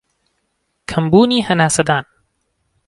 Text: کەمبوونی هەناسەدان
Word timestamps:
کەمبوونی 0.89 1.45
هەناسەدان 1.47 2.05